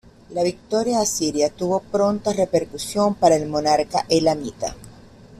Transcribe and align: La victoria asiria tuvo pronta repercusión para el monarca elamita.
La 0.31 0.41
victoria 0.41 0.97
asiria 0.99 1.51
tuvo 1.51 1.79
pronta 1.79 2.33
repercusión 2.33 3.13
para 3.13 3.35
el 3.35 3.47
monarca 3.47 4.03
elamita. 4.09 4.75